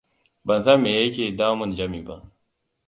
Ban 0.45 0.61
san 0.65 0.77
me 0.81 0.89
ya 0.97 1.03
ke 1.15 1.25
damun 1.37 1.75
Jami 1.77 1.99
ba. 2.07 2.15